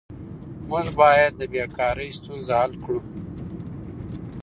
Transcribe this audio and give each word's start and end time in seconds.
موږ 0.69 0.85
باید 0.99 1.31
د 1.35 1.41
بیکارۍ 1.53 2.09
ستونزه 2.17 2.53
حل 2.61 2.73
کړو. 2.83 2.99